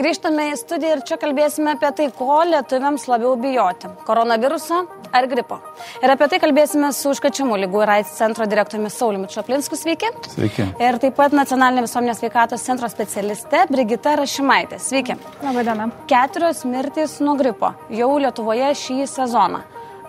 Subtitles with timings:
[0.00, 4.78] Grįžtame į studiją ir čia kalbėsime apie tai, ko lietuviams labiau bijoti- koronaviruso
[5.12, 5.58] ar gripo.
[6.00, 9.76] Ir apie tai kalbėsime su užkačiamų lygų ir AIDS centro direktoriumi Saulimu Čaplinsku.
[9.76, 10.08] Sveiki.
[10.24, 10.64] Sveiki.
[10.80, 14.80] Ir taip pat nacionalinė visuomenės sveikatos centro specialiste Brigita Rašimaitė.
[14.80, 15.18] Sveiki.
[15.42, 15.90] Labai diena.
[16.06, 19.60] Keturios mirtys nuo gripo jau Lietuvoje šį sezoną.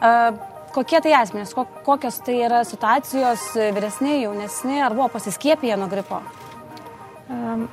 [0.02, 0.32] Uh,
[0.72, 1.54] kokie tai asmenys,
[1.84, 3.44] kokios tai yra situacijos,
[3.76, 6.22] vyresni, jaunesni, ar buvo pasiskiepiję nuo gripo?
[7.30, 7.68] Um,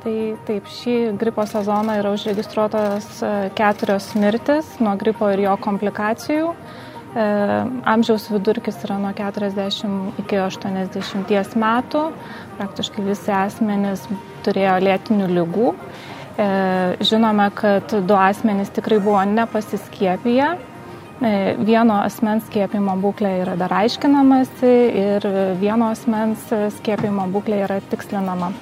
[0.00, 0.12] Tai
[0.48, 6.54] taip, šį gripo sezoną yra užregistruotos e, keturios mirtis nuo gripo ir jo komplikacijų.
[6.54, 7.26] E,
[7.92, 12.04] amžiaus vidurkis yra nuo 40 iki 80 metų.
[12.56, 14.06] Praktiškai visi asmenys
[14.46, 15.74] turėjo lėtinių lygų.
[15.76, 16.48] E,
[17.04, 20.48] žinome, kad du asmenys tikrai buvo nepasiskiepiję.
[21.20, 25.28] Vieno asmens skiepimo būklė yra dar aiškinamasi ir
[25.60, 28.54] vieno asmens skiepimo būklė yra tikslinama.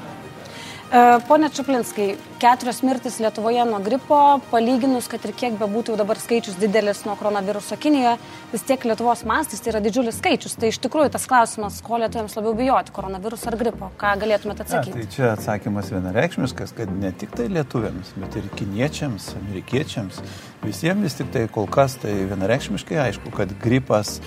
[0.88, 6.56] E, pone Čiaplinskai, keturios mirtis Lietuvoje nuo gripo, palyginus, kad ir kiek bebūtų dabar skaičius
[6.56, 8.14] didelis nuo koronaviruso Kinijoje,
[8.54, 10.54] vis tiek Lietuvos mastis tai yra didžiulis skaičius.
[10.56, 13.90] Tai iš tikrųjų tas klausimas, ko lietuviams labiau bijoti- koronaviruso ar gripo?
[14.00, 14.94] Ką galėtumėte atsakyti?
[14.96, 20.22] Ja, tai čia atsakymas vienareikšmiskas, kad ne tik tai lietuviams, bet ir kiniečiams, amerikiečiams,
[20.64, 24.20] visiems vis tik tai kol kas tai vienareikšmiškai aišku, kad gripas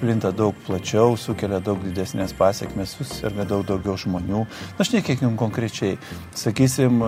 [0.00, 4.46] plinta daug plačiau, sukelia daug didesnės pasiekmes, susirga daug daugiau žmonių.
[4.46, 5.98] Na, aš nekiek jums konkrečiai
[6.36, 7.00] Sakysim,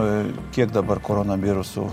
[0.56, 1.84] kiek dabar koronavirusų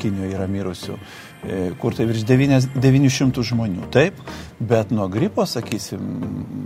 [0.00, 4.16] Kinijoje yra mirusių, e, kur tai virš 900 žmonių, taip,
[4.60, 6.00] bet nuo gripo, sakysim,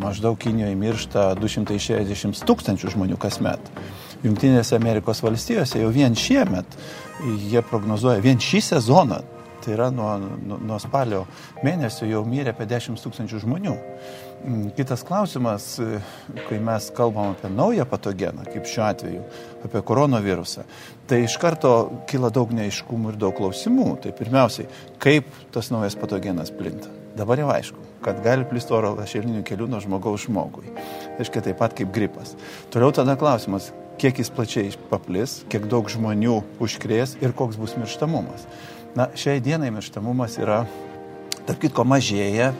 [0.03, 3.73] maždaug Kinijoje miršta 260 tūkstančių žmonių kasmet.
[4.23, 6.79] Junktinėse Amerikos valstijose jau vien šiemet
[7.51, 9.21] jie prognozuoja, vien šį sezoną,
[9.63, 10.11] tai yra nuo,
[10.53, 11.25] nuo, spalio
[11.65, 13.75] mėnesio jau mirė apie 10 tūkstančių žmonių.
[14.43, 15.69] Mm, kitas klausimas,
[16.49, 19.23] kai mes kalbam apie naują patogeną, kaip šiuo atveju,
[19.69, 20.65] apie koronavirusą,
[21.07, 21.77] tai iš karto
[22.11, 23.93] kyla daug neiškumų ir daug klausimų.
[24.03, 24.67] Tai pirmiausiai,
[25.03, 26.91] kaip tas naujas patogenas plinta.
[27.13, 30.71] Dabar jau aišku, kad gali plisti oro lašelinių kelių nuo žmogaus žmogui.
[31.19, 32.33] Reiškia taip pat kaip gripas.
[32.73, 33.69] Toliau tada klausimas,
[34.01, 38.47] kiek jis plačiai paplis, kiek daug žmonių užkrės ir koks bus mirštamumas.
[38.95, 40.65] Na, šiai dienai mirštamumas yra
[41.43, 42.53] Tarp kitko mažėja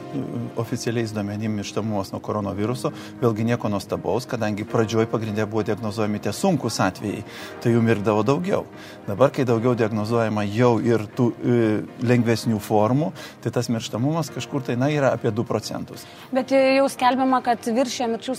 [0.59, 6.81] oficialiais duomenimis mirštamumas nuo koronaviruso, vėlgi nieko nuostabaus, kadangi pradžioj pagrindė buvo diagnozuojami tie sunkus
[6.83, 7.23] atvejai,
[7.63, 8.65] tai jų mirdavo daugiau.
[9.07, 11.57] Dabar, kai daugiau diagnozuojama jau ir tų e,
[12.03, 13.11] lengvesnių formų,
[13.43, 16.03] tai tas mirštamumas kažkur tai na, yra apie 2 procentus.
[16.35, 18.35] Bet jau skelbiama, kad viršė mirčių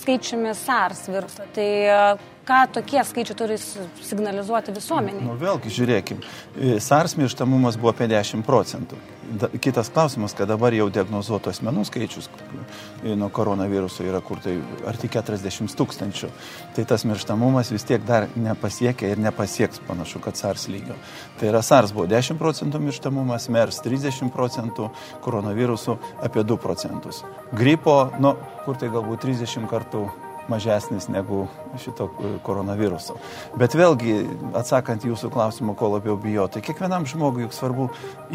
[0.00, 1.48] skaičiumi SARS virusą.
[1.54, 1.68] Tai
[2.44, 3.56] ką tokie skaičiai turi
[4.04, 5.24] signalizuoti visuomeniai?
[5.24, 6.20] Nu, vėlgi, žiūrėkim,
[6.56, 9.00] e, SARS mirštamumas buvo apie 10 procentų.
[9.34, 12.28] Da, kitas klausimas, kad dabar jau diagnozuotų asmenų skaičius
[13.18, 14.52] nuo koronaviruso yra kur tai
[14.86, 16.28] arti 40 tūkstančių.
[16.76, 20.94] Tai tas mirštamumas vis tiek dar nepasiekia ir nepasieks panašu, kad SARS lygio.
[21.40, 24.92] Tai yra SARS buvo 10 procentų mirštamumas, MERS 30 procentų,
[25.26, 27.24] koronavirusų apie 2 procentus.
[27.58, 28.36] Gripo, nu,
[28.68, 30.06] kur tai galbūt 30 kartų
[30.48, 31.44] mažesnis negu
[31.80, 32.08] šito
[32.46, 33.16] koronaviruso.
[33.58, 34.16] Bet vėlgi,
[34.56, 37.88] atsakant jūsų klausimą, ko labiau bijoti, kiekvienam žmogui juk svarbu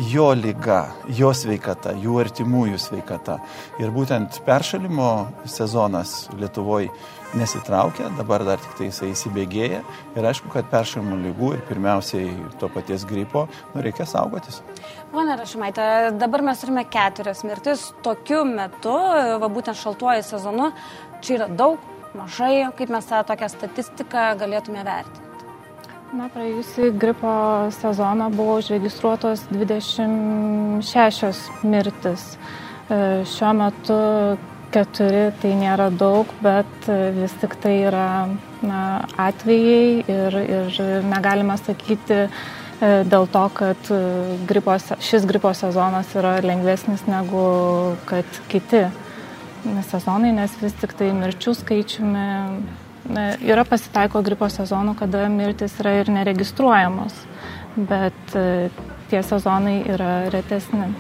[0.10, 0.82] jo lyga,
[1.20, 3.40] jo sveikata, jų artimųjų sveikata.
[3.82, 5.12] Ir būtent peršalimo
[5.50, 6.92] sezonas Lietuvoje
[7.34, 9.82] nesitraukia, dabar dar tik tai jisai įsibėgėja
[10.18, 12.32] ir aišku, kad peršalimo lygų ir pirmiausiai
[12.62, 13.46] to paties gripo
[13.76, 14.64] nu, reikia saugotis.
[15.14, 15.86] Pone Rašymaitė,
[16.18, 18.96] dabar mes turime keturias mirtis tokiu metu,
[19.44, 20.72] va būtent šaltuoju sezonu,
[21.22, 25.26] čia yra daug mažai, kaip mes tą tokią statistiką galėtume vertinti?
[26.10, 27.32] Na, praėjusį gripo
[27.76, 32.24] sezoną buvo užregistruotos 26 mirtis.
[32.34, 32.38] E,
[33.30, 33.98] šiuo metu
[34.74, 38.10] keturi tai nėra daug, bet vis tik tai yra
[38.66, 42.30] na, atvejai ir, ir negalime sakyti e,
[43.06, 43.78] dėl to, kad
[44.50, 47.46] gripos, šis gripo sezonas yra lengvesnis negu
[48.10, 48.90] kad kiti
[49.90, 52.28] sezonai, nes vis tik tai mirčių skaičiumi
[53.50, 57.16] yra pasitaiko gripo sezonų, kada mirtis yra ir neregistruojamos,
[57.90, 58.70] bet e,
[59.10, 60.92] tie sezonai yra retesni.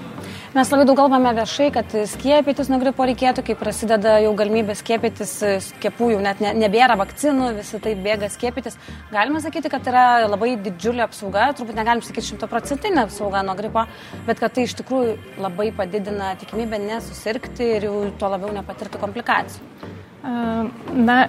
[0.49, 5.33] Mes labai daug kalbame viešai, kad skiepytis nuo gripo reikėtų, kai prasideda jau galimybė skiepytis,
[5.67, 8.79] skiepų jau net ne, nebėra vakcinų, visi tai bėga skiepytis.
[9.13, 13.85] Galima sakyti, kad yra labai didžiulė apsauga, turbūt negalim sakyti šimtaprocentinė apsauga nuo gripo,
[14.25, 19.93] bet kad tai iš tikrųjų labai padidina tikimybę nesusirgti ir jau tuo labiau nepatirti komplikacijų.
[20.23, 21.19] Na,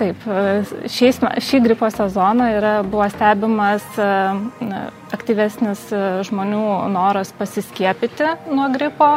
[0.00, 0.22] Taip,
[0.88, 3.84] šiais, šį gripo sezoną yra, buvo stebimas
[5.12, 5.82] aktyvesnis
[6.24, 6.62] žmonių
[6.94, 9.10] noras pasiskiepyti nuo gripo.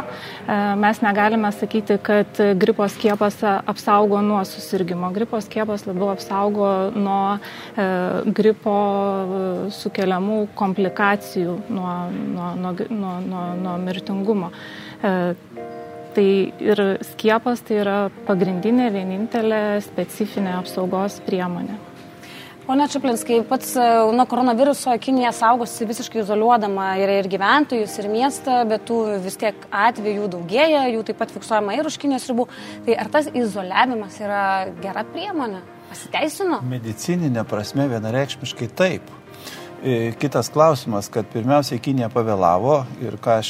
[0.81, 5.13] Mes negalime sakyti, kad gripo skiepas apsaugo nuo susirgymo.
[5.15, 7.37] Gripo skiepas labiau apsaugo nuo
[8.35, 8.75] gripo
[9.77, 14.51] sukeliamų komplikacijų, nuo, nuo, nuo, nuo, nuo, nuo mirtingumo.
[16.13, 16.27] Tai
[16.61, 16.81] ir
[17.13, 21.79] skiepas tai yra pagrindinė, vienintelė specifinė apsaugos priemonė.
[22.63, 28.61] Pone Čiaplinskai, pats e, nuo koronaviruso Kinija saugosi visiškai izoliuodama ir, ir gyventojus, ir miestą,
[28.69, 32.45] bet tų vis tiek atvejų daugėja, jų taip pat fiksuojama ir už Kinijos ribų.
[32.85, 34.45] Tai ar tas izoliavimas yra
[34.79, 35.59] gera priemonė?
[35.89, 36.61] Pasiteisino?
[36.71, 39.11] Medicininė prasme vienareikšmiškai taip.
[39.83, 43.49] E, kitas klausimas, kad pirmiausiai Kinija pavėlavo ir ką aš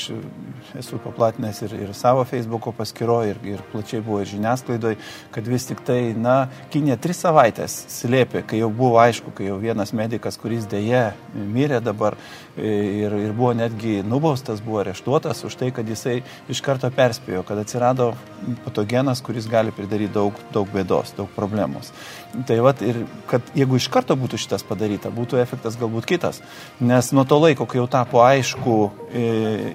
[0.79, 4.97] esu paplatinęs ir, ir savo Facebook'o paskyroje, ir, ir plačiai buvo ir žiniasklaidoje,
[5.33, 9.59] kad vis tik tai, na, Kinė tris savaitės slėpė, kai jau buvo aišku, kai jau
[9.61, 11.03] vienas medicas, kuris dėje
[11.35, 12.17] mirė dabar
[12.57, 12.71] e,
[13.03, 17.61] ir, ir buvo netgi nubaustas, buvo areštuotas už tai, kad jisai iš karto perspėjo, kad
[17.61, 18.13] atsirado
[18.65, 21.93] patogenas, kuris gali pridaryti daug, daug bėdos, daug problemos.
[22.47, 26.22] Tai vad ir kad jeigu iš karto būtų šitas padaryta, būtų efektas galbūt kitas.
[26.83, 28.75] Nes nuo to laiko, kai jau tapo aišku
[29.11, 29.23] e,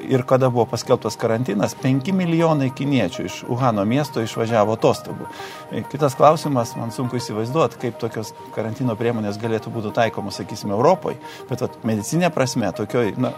[0.08, 5.28] ir kada buvo paskelbtas karantinas, 5 milijonai kiniečių iš Uhano miesto išvažiavo atostogų.
[5.70, 11.18] E, kitas klausimas, man sunku įsivaizduoti, kaip tokios karantino priemonės galėtų būti taikomos, sakysime, Europoje.
[11.50, 13.32] Bet vat, medicinė prasme, tokioj, na,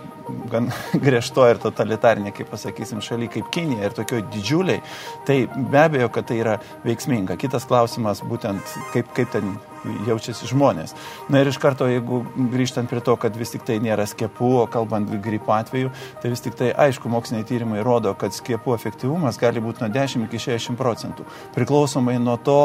[0.51, 0.71] gan
[1.07, 4.81] griežtoje ir totalitarinė, kaip pasakysim, šaly kaip Kinija ir tokioj didžiuliai,
[5.29, 7.39] tai be abejo, kad tai yra veiksminga.
[7.41, 9.55] Kitas klausimas būtent, kaip kaip ten
[10.09, 10.95] jaučiasi žmonės.
[11.33, 12.23] Na ir iš karto, jeigu
[12.53, 15.93] grįžtant prie to, kad vis tik tai nėra skiepų, o kalbant gripo atveju,
[16.23, 20.29] tai vis tik tai aišku, moksliniai tyrimai rodo, kad skiepų efektyvumas gali būti nuo 10
[20.29, 21.27] iki 60 procentų.
[21.57, 22.61] Priklausomai nuo to,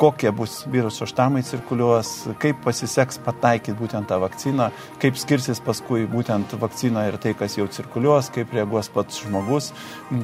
[0.00, 2.10] kokie bus viruso štamai cirkuliuos,
[2.40, 4.70] kaip pasiseks pataikyti būtent tą vakciną,
[5.02, 9.72] kaip skirsis paskui būtent vakcina ir tai, kas jau cirkuliuos, kaip reaguos pats žmogus.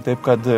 [0.06, 0.48] Taip kad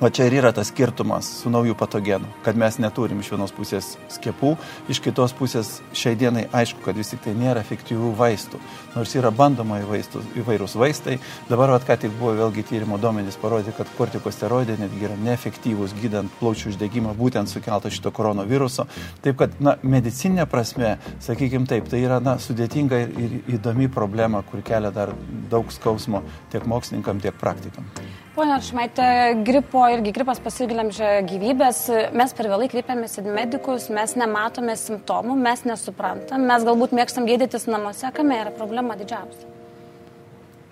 [0.00, 3.90] O čia ir yra tas skirtumas su naujų patogenų, kad mes neturim iš vienos pusės
[4.08, 4.54] skiepų,
[4.88, 8.56] iš kitos pusės šiai dienai aišku, kad vis tik tai nėra efektyvių vaistų,
[8.94, 11.18] nors yra bandoma vaistus, įvairūs vaistai.
[11.50, 16.32] Dabar, vat, ką tik buvo vėlgi tyrimo duomenys parodė, kad kortikosteroidai netgi yra neefektyvūs gydant
[16.40, 18.88] plaučių uždegimą būtent sukeltą šito koronaviruso.
[19.20, 24.40] Taip kad, na, medicinė prasme, sakykime taip, tai yra, na, sudėtinga ir, ir įdomi problema,
[24.48, 25.12] kur kelia dar
[25.52, 27.84] daug skausmo tiek mokslininkam, tiek praktikam.
[28.30, 29.04] Pone Aršmaitė,
[29.42, 31.80] gripo irgi gripas pasiglemžia gyvybės,
[32.14, 37.66] mes per vėlai kreipiamės į medikus, mes nematome simptomų, mes nesuprantam, mes galbūt mėgstam gydytis
[37.66, 39.50] namuose, kame yra problema didžiausia.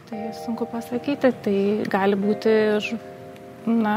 [0.08, 1.56] Tai sunku pasakyti, tai
[1.90, 2.54] gali būti,
[3.66, 3.96] na,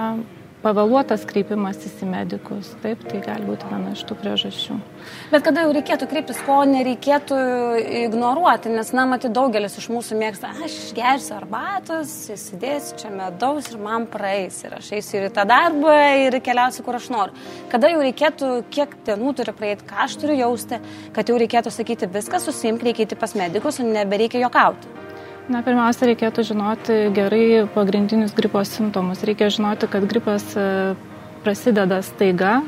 [0.61, 2.71] pavėluotas kreipimasis į medikus.
[2.83, 4.77] Taip, tai gali būti viena iš tų priežasčių.
[5.31, 7.39] Bet kada jau reikėtų kreiptis, ko nereikėtų
[8.05, 13.81] ignoruoti, nes, na, matyt, daugelis iš mūsų mėgsta, aš gersiu arbatos, įsidėsiu čia medaus ir
[13.81, 14.61] man praeis.
[14.67, 15.97] Ir aš eisiu ir į tą darbą
[16.27, 17.49] ir keliausiu, kur aš noriu.
[17.73, 20.81] Kada jau reikėtų, kiek dienų turi praeiti, ką aš turiu jausti,
[21.15, 25.10] kad jau reikėtų sakyti viską, susimk, reikia eiti pas medikus ir nebereikia jokauti.
[25.51, 29.23] Na, pirmiausia, reikėtų žinoti gerai pagrindinius gripo simptomus.
[29.27, 30.63] Reikia žinoti, kad gripas e,
[31.43, 32.61] prasideda staiga,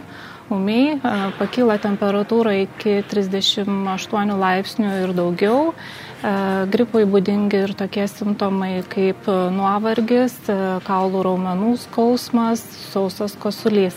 [0.52, 5.72] umiai, e, pakyla temperatūra iki 38 laipsnių ir daugiau.
[5.72, 6.36] E,
[6.76, 10.36] gripui būdingi ir tokie simptomai kaip nuovargis,
[10.84, 13.96] kaulų raumenų skausmas, sausas kosulys.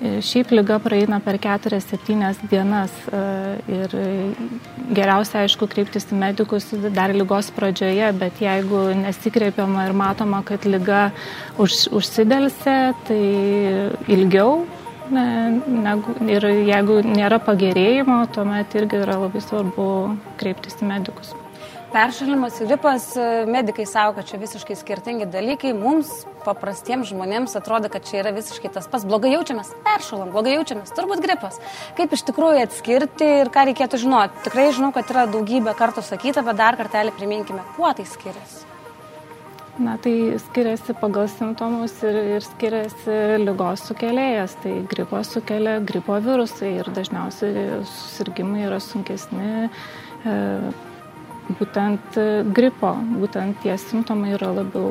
[0.00, 3.18] Šiaip lyga praeina per 4-7 dienas e,
[3.68, 3.94] ir
[4.96, 11.10] geriausia, aišku, kreiptis į medikus dar lygos pradžioje, bet jeigu nesikreipiama ir matoma, kad lyga
[11.60, 13.20] už, užsidelsia, tai
[14.08, 14.62] ilgiau.
[15.10, 15.26] Ne,
[15.84, 19.86] negu, ir jeigu nėra pagerėjimo, tuomet irgi yra labai svarbu
[20.40, 21.34] kreiptis į medikus.
[21.90, 23.04] Peršalimas ir gripas,
[23.50, 25.72] medikai savo, kad čia visiškai skirtingi dalykai.
[25.74, 26.12] Mums,
[26.44, 29.02] paprastiems žmonėms, atrodo, kad čia yra visiškai tas pats.
[29.10, 31.58] Blogai jaučiamės, peršalam, blogai jaučiamės, turbūt gripas.
[31.98, 34.38] Kaip iš tikrųjų atskirti ir ką reikėtų žinoti.
[34.46, 38.68] Tikrai žinau, kad yra daugybė kartų sakyta, bet dar kartelį priminkime, kuo tai skiriasi.
[39.82, 44.54] Na, tai skiriasi pagal simptomus ir, ir skiriasi lygos sukėlėjas.
[44.62, 49.70] Tai gripas sukelia gripo virusai ir dažniausiai susirgymai yra sunkesni.
[50.22, 50.36] E,
[51.58, 52.26] būtent e,
[52.56, 52.92] gripo,
[53.22, 54.90] būtent tie simptomai yra labiau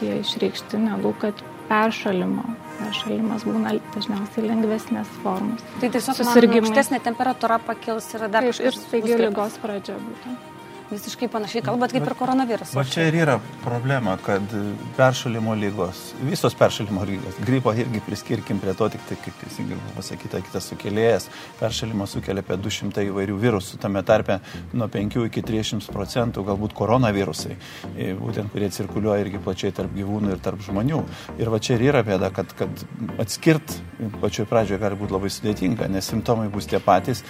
[0.00, 2.44] tie išreikšti negu kad peršalimo.
[2.78, 5.64] Peršalimas būna dažniausiai lengvesnės formos.
[5.82, 6.68] Tai tiesiog susirgymai.
[6.70, 8.70] Aukštesnė temperatūra pakils ir dar kažkas.
[8.70, 10.57] Ir staigi lygos pradžia būtų.
[10.90, 12.76] Visiškai panašiai kalbat kaip ir koronavirusas.
[12.78, 14.42] O čia ir yra problema, kad
[14.96, 20.40] peršalimo lygos, visos peršalimo lygos, gripo irgi priskirkim prie to, tik tai, kaip teisingai pasakyta,
[20.46, 21.28] kitas sukėlėjas,
[21.60, 24.38] peršalimą sukelia apie 200 įvairių virusų, tame tarpe
[24.72, 27.58] nuo 5 iki 300 procentų galbūt koronavirusai,
[27.94, 31.02] e, būtent kurie cirkuliuoja irgi plačiai tarp gyvūnų ir tarp žmonių.
[31.38, 32.86] Ir va čia ir yra bėda, kad, kad
[33.20, 33.76] atskirt
[34.22, 37.24] pačioj pradžioje gali būti labai sudėtinga, nes simptomai bus tie patys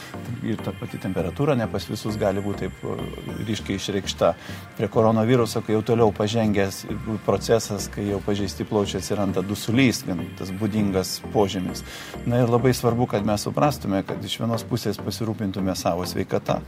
[0.47, 4.33] ir ta pati temperatūra ne pas visus gali būti taip ryškiai išreikšta.
[4.79, 6.85] Prie koronaviruso, kai jau toliau pažengęs
[7.27, 10.05] procesas, kai jau pažeisti plaučiai atsiranda dusulys,
[10.39, 11.85] tas būdingas požymis.
[12.29, 16.61] Na ir labai svarbu, kad mes suprastume, kad iš vienos pusės pasirūpintume savo sveikatą,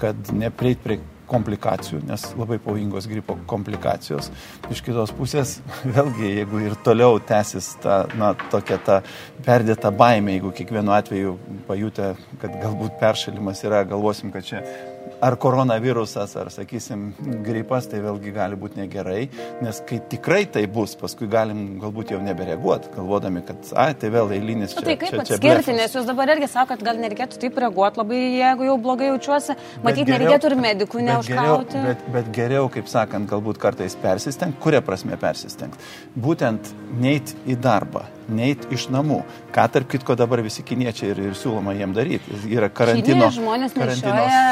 [0.00, 4.30] kad nepreit prie komplikacijų, nes labai pavojingos gripo komplikacijos.
[4.72, 5.58] Iš kitos pusės,
[5.96, 9.00] vėlgi, jeigu ir toliau tęsis ta, na, tokia ta
[9.46, 11.36] perdėta baimė, jeigu kiekvienu atveju
[11.68, 14.64] pajutę, kad galbūt peršalimas yra, galvosim, kad čia
[15.20, 17.08] ar koronavirusas, ar, sakysim,
[17.44, 19.28] gripas, tai vėlgi gali būti negerai,
[19.64, 24.32] nes kai tikrai tai bus, paskui galim galbūt jau nebereaguoti, galvodami, kad, ai, tai vėl
[24.36, 24.82] eilinis čia.
[24.82, 28.02] Na, tai kaip čia, čia atskirti, nes jūs dabar irgi sakot, gal nereikėtų taip reaguoti
[28.02, 31.82] labai, jeigu jau blogai jaučiuosi, matyt, nereikėtų ir medikų neužkrauti.
[31.88, 35.82] Bet, bet, bet geriau, kaip sakant, galbūt kartais persistengti, kuria prasme persistengti.
[36.14, 36.70] Būtent
[37.02, 39.22] neit į darbą, neit iš namų.
[39.54, 42.38] Ką tarp kitko dabar visi kiniečiai ir, ir siūloma jiem daryti.
[42.52, 43.16] Yra karantino.
[43.16, 44.42] Kinėje žmonės nešioja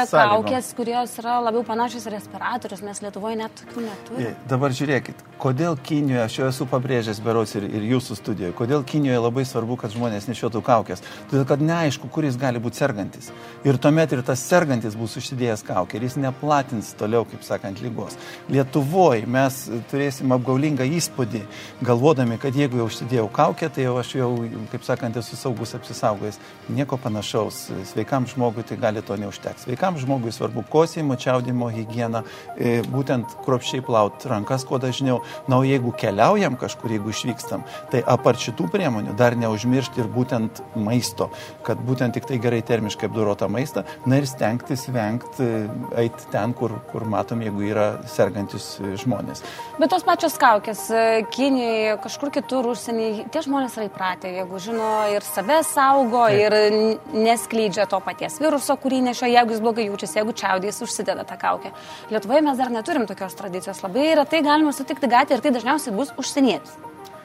[0.57, 4.31] kaukės, kurios yra labiau panašios į respiratorius, mes Lietuvoje net tokių neturime.
[4.49, 9.19] Dabar žiūrėkit, kodėl Kinijoje, aš jau esu pabrėžęs berots ir, ir jūsų studijoje, kodėl Kinijoje
[9.21, 11.03] labai svarbu, kad žmonės nešiotų kaukės.
[11.29, 13.29] Todėl, kad neaišku, kur jis gali būti sergantis.
[13.67, 18.17] Ir tuomet ir tas sergantis bus užsidėjęs kaukę ir jis neplatins toliau, kaip sakant, lygos.
[18.49, 19.59] Lietuvoje mes
[19.91, 21.43] turėsim apgaulingą įspūdį,
[21.85, 24.31] galvodami, kad jeigu jau užsidėjau kaukę, tai jau aš jau,
[24.73, 26.41] kaip sakant, esu saugus apsisaugojęs.
[26.73, 27.67] Nieko panašaus.
[27.91, 29.67] Sveikam žmogui tai gali to neužteks.
[29.67, 32.23] Sveikam žmogui svarbu kosėjimo, čiaudimo hygiena,
[32.55, 35.21] e, būtent kruopščiai plauti rankas kuo dažniau.
[35.47, 40.61] Na, o jeigu keliaujam kažkur, jeigu išvykstam, tai apart šitų priemonių dar neužmiršti ir būtent
[40.75, 41.29] maisto,
[41.67, 45.65] kad būtent tik tai gerai termiškai apdorotą maistą, na ir stengtis vengti e,
[46.03, 49.43] eiti ten, kur, kur matom, jeigu yra sergantis žmonės.
[49.77, 54.91] Bet tos pačios kaukės, e, Kinijoje, kažkur kitur užsienyje, tie žmonės yra įpratę, jeigu žino
[55.13, 56.39] ir save saugo, Taip.
[56.39, 61.37] ir neskleidžia to paties viruso, kurį nešia, jeigu jis blogai jaučiasi, jeigu čiaudys, užsideda tą
[61.41, 61.73] kaukę.
[62.13, 63.81] Lietuvoje mes dar neturim tokios tradicijos.
[63.85, 66.77] Labai retai galima sutikti gatvėje ir tai dažniausiai bus užsienietis.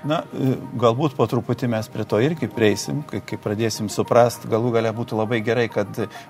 [0.09, 4.73] Na, e, galbūt po truputį mes prie to irgi prieisim, kai, kai pradėsim suprast, galų
[4.77, 5.89] galia būtų labai gerai, kad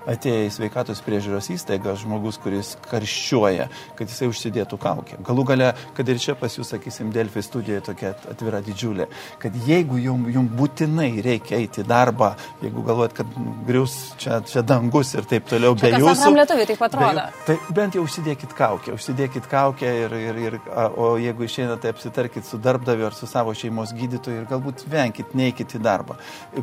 [0.09, 5.19] atėję į sveikatos priežiūros įstaigą žmogus, kuris karščiuoja, kad jisai užsidėtų kaukę.
[5.25, 9.09] Galų galia, kad ir čia pas jūs, sakysim, Delfi studijoje tokia atvira didžiulė,
[9.41, 13.37] kad jeigu jums jum būtinai reikia eiti į darbą, jeigu galvojat, kad
[13.67, 16.31] grius čia, čia dangus ir taip toliau, be jūsų.
[16.37, 17.25] Lietuviai taip atrodo.
[17.33, 21.93] Be, tai bent jau užsidėkit kaukę, užsidėkit kaukę ir, ir, ir o jeigu išeinate, tai
[21.93, 26.17] apsitarkit su darbdaviu ar su savo šeimos šeimos gydytojų ir galbūt venkit, neikit į darbą.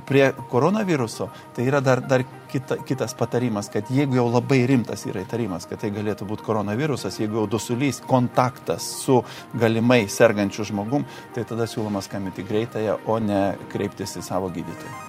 [0.08, 5.24] Prie koronaviruso tai yra dar, dar kita, kitas patarimas, kad jeigu jau labai rimtas yra
[5.24, 9.20] įtarimas, kad tai galėtų būti koronavirusas, jeigu jau dusulys kontaktas su
[9.54, 13.42] galimai sergančiu žmogum, tai tada siūloma skambinti greitąją, o ne
[13.72, 15.06] kreiptis į savo gydytoją.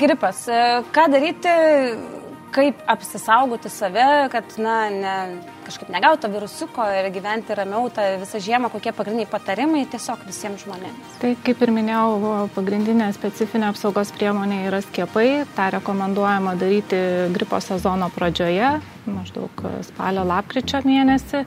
[0.00, 0.44] Gripas.
[0.94, 1.50] Ką daryti,
[2.54, 5.14] kaip apsisaugoti save, kad na, ne,
[5.66, 11.18] kažkaip negauto virusiuko ir gyventi ramiau tą visą žiemą, kokie pagrindiniai patarimai tiesiog visiems žmonėms?
[11.22, 15.28] Tai kaip ir minėjau, pagrindinė specifinė apsaugos priemonė yra skiepai.
[15.56, 17.00] Ta rekomenduojama daryti
[17.34, 18.74] gripo sezono pradžioje,
[19.12, 21.42] maždaug spalio lapkričio mėnesį,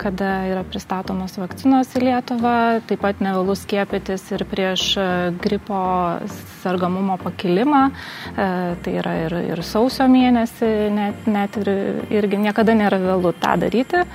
[0.00, 2.54] kada yra pristatomos vakcinos į Lietuvą.
[2.88, 4.86] Taip pat nevėlų skiepytis ir prieš
[5.42, 5.82] gripo
[6.62, 7.84] sergamumo pakilimą.
[7.88, 8.48] E,
[8.82, 11.72] tai yra ir, ir sausio mėnesį, net, net ir,
[12.22, 14.06] irgi niekada nėra vėlų tą daryti.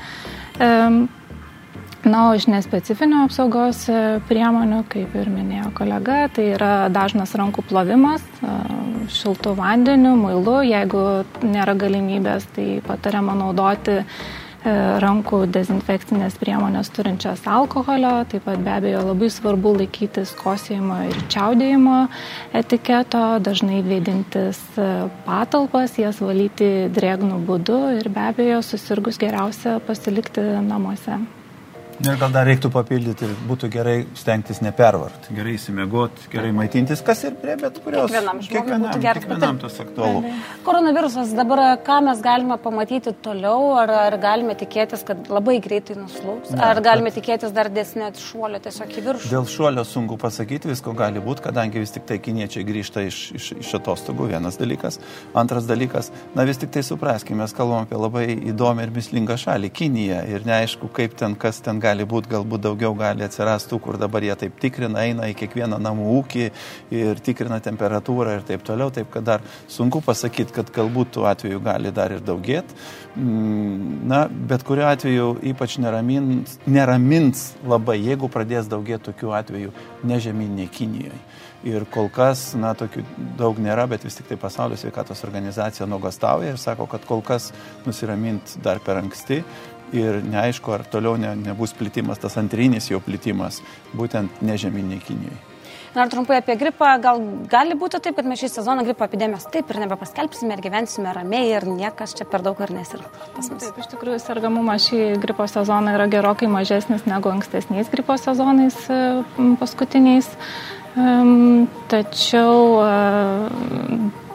[2.07, 3.99] Na, o iš nespecifinių apsaugos e,
[4.29, 8.55] priemonių, kaip ir minėjo kolega, tai yra dažnas rankų plovimas e,
[9.11, 10.61] šiltų vandeniu, muilu.
[10.63, 11.03] Jeigu
[11.43, 14.01] nėra galimybės, tai patariama naudoti
[14.67, 14.71] E,
[15.03, 21.99] rankų dezinfekcinės priemonės turinčias alkoholio, taip pat be abejo labai svarbu laikytis kosėjimo ir čiaudėjimo
[22.57, 24.59] etiketo, dažnai vėdintis
[25.27, 31.21] patalpas, jas valyti drėgnų būdu ir be abejo susirgus geriausia pasilikti namuose.
[31.97, 37.33] Ir gal dar reiktų papildyti, būtų gerai stengtis nepervarti, gerai įsimiegoti, gerai maitintis, kas ir
[37.41, 38.11] prie bet kurios.
[38.11, 40.33] Kiekvienam žmogui kiekvienam, būtų geras kiekvienam tas aktualu.
[40.67, 46.51] Koronavirusas dabar, ką mes galime pamatyti toliau, ar, ar galime tikėtis, kad labai greitai nuslūks,
[46.53, 49.31] Ne, ar galime bet- tikėtis dar desnio šuolio tiesiog į viršų.
[49.33, 53.49] Dėl šuolio sunku pasakyti, visko gali būti, kadangi vis tik tai kiniečiai grįžta iš, iš,
[53.65, 54.99] iš atostogų, vienas dalykas.
[55.33, 59.73] Antras dalykas, na vis tik tai supraskime, mes kalbam apie labai įdomią ir mislingą šalį-
[59.81, 60.21] Kiniją.
[60.29, 64.35] Ir neaišku, kaip ten, kas ten gali būti, galbūt daugiau gali atsirastų, kur dabar jie
[64.35, 66.45] taip tikrina, eina į kiekvieną namų ūkį
[66.97, 68.91] ir tikrina temperatūrą ir taip toliau.
[68.93, 72.75] Taip, kad dar sunku pasakyti, kad galbūt tų atvejų gali dar ir daugėti.
[73.17, 79.73] Na, bet kuriuo atveju ypač neramins, neramins labai, jeigu pradės daugėti tokių atvejų
[80.07, 81.17] ne žemynė Kinijoje.
[81.65, 83.01] Ir kol kas, na, tokių
[83.39, 87.49] daug nėra, bet vis tik tai pasaulio sveikatos organizacija nuogastauja ir sako, kad kol kas
[87.87, 89.41] nusiraminti dar per anksti.
[89.95, 93.61] Ir neaišku, ar toliau ne, nebus plitimas, tas antrinis jo plitimas,
[93.95, 95.37] būtent nežemynė Kinijoje.
[95.97, 99.47] Na ir trumpai apie gripą, gal gali būti taip, kad mes šį sezoną gripo epidemijos
[99.49, 103.63] taip ir nebepaskelbsime ir gyvensime ramiai ir niekas čia per daug ir nesirgs pas mus.
[103.63, 108.99] Taip, iš tikrųjų, sergamumas šį gripo sezoną yra gerokai mažesnis negu ankstesniais gripo sezonais e,
[109.57, 110.29] paskutiniais.
[111.87, 112.93] Tačiau e,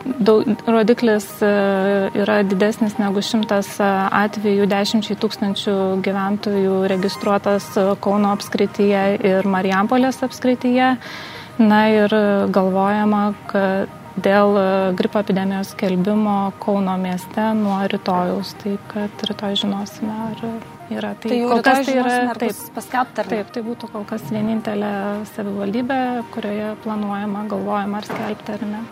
[0.04, 1.50] daug, rodiklis e,
[2.22, 3.88] yra didesnis negu šimtas e,
[4.22, 10.94] atvejų, dešimčiai tūkstančių gyventojų registruotas e, Kauno apskrityje ir Marijampolės apskrityje.
[11.62, 12.12] Na ir
[12.48, 13.90] galvojama, kad
[14.24, 14.56] dėl
[14.96, 20.40] gripo epidemijos skelbimo Kauno mieste nuo rytojaus, taip kad rytoj žinosime, ar
[20.96, 21.12] yra.
[21.20, 22.64] Tai jau kol kas tai yra taip.
[22.78, 23.26] paskelbta?
[23.28, 24.94] Taip, tai būtų kol kas vienintelė
[25.34, 26.00] savivaldybė,
[26.32, 28.82] kurioje planuojama, galvojama ar skelbti ar ne.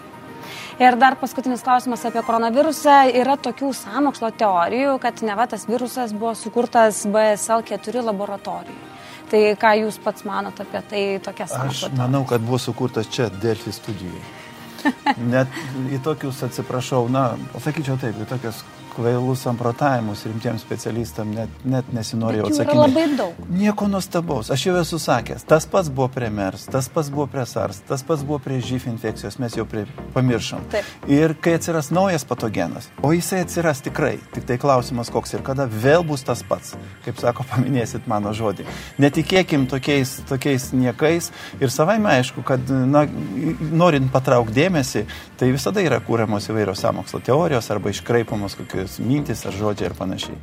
[0.81, 2.95] Ir dar paskutinis klausimas apie koronavirusą.
[3.21, 8.79] Yra tokių samokslo teorijų, kad ne va tas virusas buvo sukurtas BSL4 laboratorijai.
[9.31, 12.01] Tai ką jūs pats manot apie tai tokia Aš samokslo teorija?
[12.01, 14.23] manau, kad buvo sukurtas čia Delfi studijai.
[15.35, 15.61] Net
[15.93, 18.65] į tokius, atsiprašau, na, pasakyčiau taip, į tokius
[19.01, 22.77] kvailus samprotavimus rimtiems specialistam net, net nesinorėjau atsakyti.
[22.77, 23.39] labai daug.
[23.49, 27.47] Nieko nuostabaus, aš jau esu sakęs, tas pats buvo prie MERS, tas pats buvo prie
[27.49, 30.67] SARS, tas pats buvo prie živ infekcijos, mes jau prie, pamiršom.
[30.75, 30.91] Taip.
[31.09, 35.65] Ir kai atsiras naujas patogenas, o jisai atsiras tikrai, tik tai klausimas koks ir kada
[35.65, 36.77] vėl bus tas pats,
[37.07, 38.69] kaip sako, paminėsit mano žodį.
[39.01, 41.31] Netikėkim tokiais, tokiais niekais
[41.61, 43.07] ir savaime aišku, kad na,
[43.73, 45.07] norint patraukti dėmesį,
[45.41, 50.39] tai visada yra kūriamos įvairios samokslo teorijos arba iškraipamos kokios mintis ar žodžiai ir panašiai.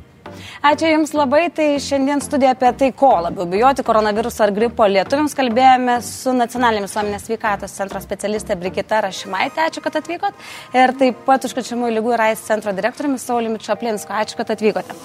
[0.62, 1.48] Ačiū Jums labai.
[1.54, 6.86] Tai šiandien studija apie tai, ko labiau bijoti koronaviruso ar gripo lietuviams kalbėjome su nacionalinė
[6.86, 9.64] visuomenės sveikatos centro specialistė Brigita Rašimaitė.
[9.68, 10.44] Ačiū, kad atvykot.
[10.76, 14.14] Ir taip pat užkačiamų lygų ir AIS centro direktoriumi Sauliumi Čaplinsku.
[14.22, 14.96] Ačiū, kad atvykote.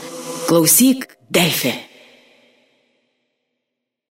[0.49, 1.73] Klausyk, Delfi.